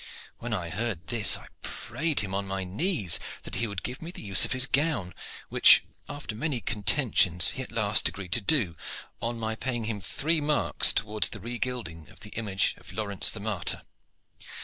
When 0.39 0.51
I 0.51 0.71
heard 0.71 1.05
this 1.05 1.37
I 1.37 1.45
prayed 1.61 2.21
him 2.21 2.33
on 2.33 2.47
my 2.47 2.63
knees 2.63 3.19
that 3.43 3.53
he 3.53 3.67
would 3.67 3.83
give 3.83 4.01
me 4.01 4.09
the 4.09 4.23
use 4.23 4.45
of 4.45 4.51
his 4.51 4.65
gown, 4.65 5.13
which 5.49 5.83
after 6.09 6.33
many 6.35 6.59
contentions 6.59 7.51
he 7.51 7.61
at 7.61 7.71
last 7.71 8.09
agreed 8.09 8.31
to 8.31 8.41
do, 8.41 8.75
on 9.21 9.37
my 9.37 9.53
paying 9.53 9.83
him 9.83 10.01
three 10.01 10.41
marks 10.41 10.91
towards 10.91 11.29
the 11.29 11.39
regilding 11.39 12.09
of 12.09 12.21
the 12.21 12.31
image 12.31 12.73
of 12.79 12.91
Laurence 12.91 13.29
the 13.29 13.41
martyr. 13.41 13.83